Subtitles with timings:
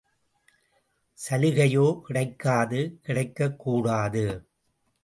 [1.17, 4.25] சலுகையோ கிடைக்காது கிடைக்கக்கூடாது.